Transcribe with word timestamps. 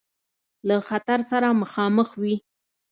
له 0.67 0.75
خطر 0.87 1.19
سره 1.31 1.47
مخامخ 1.61 2.09
وي. 2.21 2.35